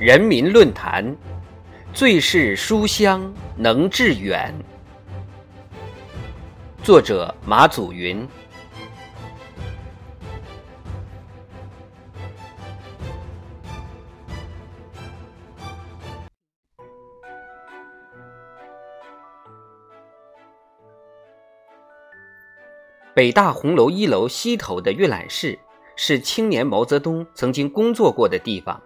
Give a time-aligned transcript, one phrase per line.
[0.00, 1.16] 人民论坛，
[1.92, 4.54] 最是书香能致远。
[6.84, 8.24] 作者马祖云。
[23.12, 25.58] 北大红楼一楼西头的阅览室，
[25.96, 28.80] 是青年毛泽东曾经工作过的地方。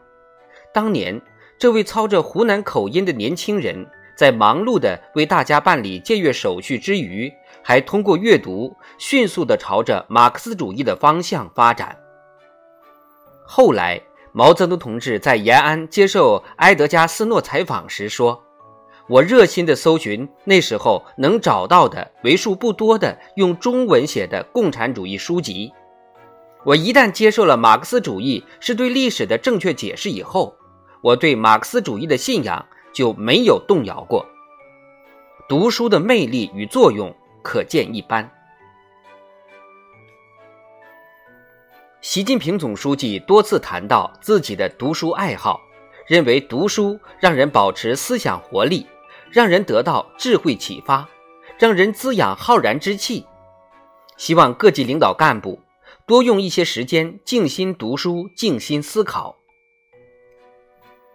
[0.72, 1.20] 当年，
[1.58, 7.30] 这位操着湖南口音的年轻人，在忙碌的为大家办理借阅手续之余，
[7.62, 11.94] 还通过阅读迅速的朝着马克思主义的方向发展。
[13.44, 14.00] 后来，
[14.32, 18.42] 毛泽东同志在延安接受埃德加斯诺采访时说
[19.06, 25.70] ：“我热心的搜寻那时候能找到的为数不多的用中文写的共产主义书籍。
[26.64, 30.56] 我一旦接受了马克思主义是对历史的正确解释以后。”
[31.02, 34.24] 我对马克思主义的信仰就没有动摇过。
[35.48, 38.30] 读书的魅力与作用可见一斑。
[42.00, 45.60] 习近平总书记多次谈到自己的读书爱好，
[46.06, 48.86] 认为读书让人保持思想活力，
[49.30, 51.08] 让人得到智慧启发，
[51.58, 53.26] 让人滋养浩然之气。
[54.16, 55.60] 希望各级领导干部
[56.06, 59.36] 多用一些时间静心读书、静心思考。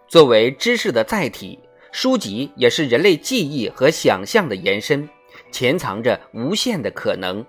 [0.08, 1.58] 作为知识的载体，
[1.92, 5.06] 书籍也是人类记忆和想象的延伸，
[5.52, 7.44] 潜藏着无限的可能。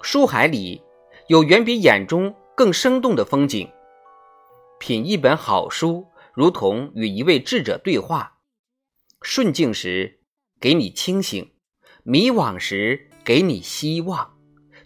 [0.00, 0.80] 书海里
[1.28, 3.68] 有远比眼中更生动的风景。
[4.78, 8.38] 品一本好书，如同与一位智者对话。
[9.20, 10.20] 顺境时
[10.58, 11.52] 给你清醒，
[12.04, 14.34] 迷惘时给你希望，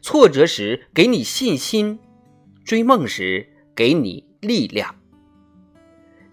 [0.03, 2.01] 挫折时给你信心，
[2.65, 4.95] 追梦时给你力量。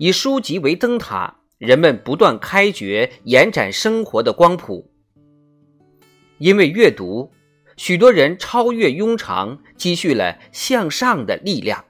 [0.04, 4.92] 以书籍为灯塔，人们不断开掘、延展生活的光谱。
[6.40, 7.32] 因为阅读，
[7.78, 11.86] 许多人超越庸常，积蓄了向上的力量。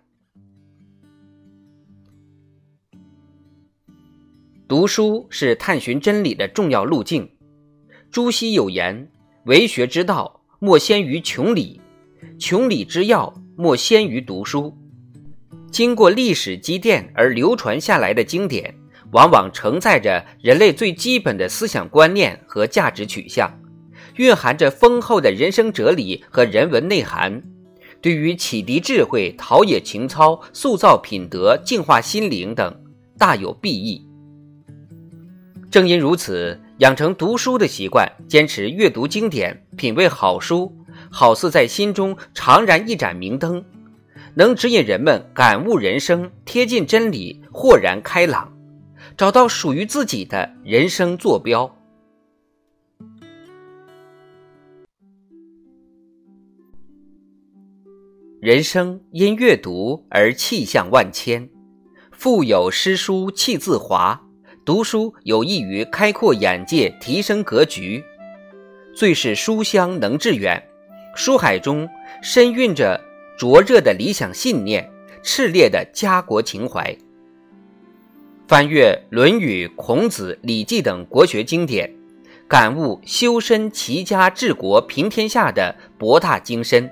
[4.68, 7.28] 读书是探寻真理的重要路径。
[8.12, 9.12] 朱熹有言
[9.46, 11.82] ：“为学之道，莫先于穷理；
[12.38, 14.78] 穷理之要，莫先于读书。”
[15.74, 18.76] 经过历史积淀而流传下来的经典，
[19.12, 23.52] 往往承载着人类最基本的思想观念和价值取向，
[24.18, 27.42] 蕴含着丰厚的人生哲理和人文内涵，
[28.02, 32.72] 对于启迪智慧、陶冶情操、塑造品德、净化心灵等
[33.18, 34.08] 大有裨益。
[35.72, 40.72] 正因如此，养成读书的习惯，坚持阅读经典，品味好书，
[41.10, 43.66] 好似在心中常燃一盏明灯。
[44.36, 48.52] 能指引人们感悟人生，贴近真理，豁然开朗，
[49.16, 51.72] 找到属于自己的人生坐标。
[58.42, 61.48] 人生因阅读而气象万千，
[62.12, 64.20] 腹有诗书气自华。
[64.66, 68.04] 读书有益于开阔眼界，提升格局。
[68.96, 70.62] 最是书香能致远，
[71.16, 71.88] 书海中
[72.24, 73.00] 深蕴着。
[73.38, 74.90] 灼热的理想信念，
[75.24, 76.96] 炽烈的家国情怀。
[78.48, 81.90] 翻阅《论语》《孔子》《礼记》等国学经典，
[82.48, 86.88] 感悟修身齐家治国平天下的博大精深；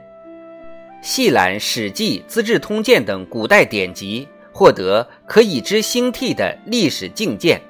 [1.04, 7.62] 细览《史记》《资治通鉴》等古代典籍，获得可以知兴替的历史境界。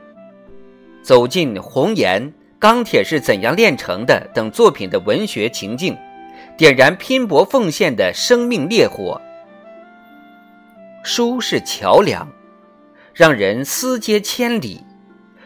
[1.02, 2.22] 走进《红岩》
[2.60, 5.98] 《钢铁是怎样炼成的》等作品的文学情境。
[6.58, 9.20] 点燃拼搏奉献的生命烈火。
[11.04, 12.28] 书是桥梁，
[13.14, 14.78] 让人思接千里；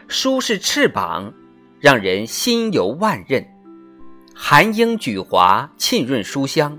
[0.08, 1.32] 书是翅膀，
[1.80, 3.44] 让人心游万仞。
[4.34, 6.78] 寒英举华，沁润书香，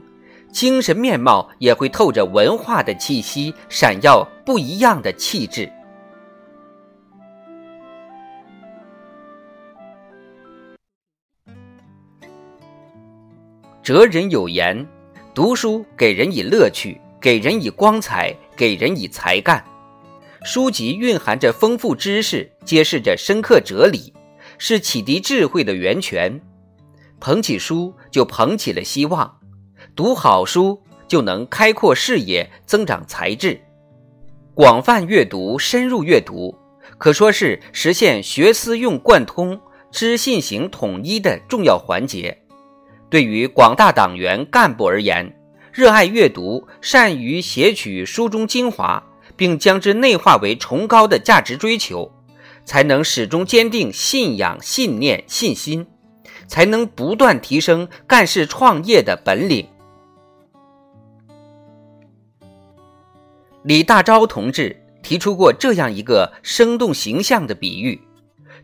[0.52, 5.72] 精神面貌也会透着文化的气息，闪耀不一样的气质。
[13.88, 14.86] 哲人有言
[15.34, 19.64] ：“读书给人以乐趣，给人以光彩，给人以才干。
[20.44, 24.12] 书籍蕴含着丰富知识，揭示着深刻哲理，
[24.58, 26.38] 是启迪智慧的源泉。
[27.22, 29.40] 捧起书，就捧起了希望。
[29.96, 33.58] 读好书，就能开阔视野，增长才智。
[34.54, 36.54] 广泛阅读，深入阅读，
[36.98, 39.58] 可说是实现学思用贯通、
[39.94, 42.38] 知信行统一的重要环节。
[43.10, 45.34] 对于广大党员干部而言，
[45.72, 49.02] 热爱阅读，善于撷取书中精华，
[49.36, 52.12] 并将之内化为崇高的价值追求，
[52.66, 55.88] 才能始终坚定信仰、信念、信心，
[56.48, 59.68] 才能不断提升干事创业的本领。
[63.64, 68.02] 李大钊同志提出过这样一个生动形象的比喻：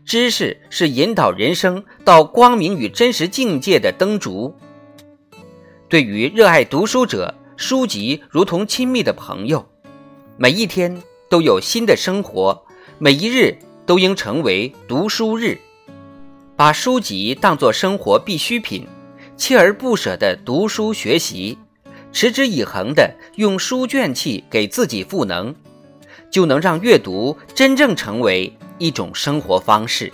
[0.04, 4.54] 知识是引导人生到光明与真实境界的灯烛。
[5.88, 9.64] 对于热爱读书者，书籍如同亲密的朋友，
[10.36, 12.64] 每一天都有新的生活，
[12.98, 13.56] 每一日
[13.86, 15.58] 都应成为读书日。
[16.54, 18.86] 把书籍当作生活必需品，
[19.38, 21.58] 锲而不舍地读书学习。
[22.12, 25.52] 持之以恒地用书卷气给自己赋能，
[26.30, 30.12] 就能让阅读真正成为一种生活方式。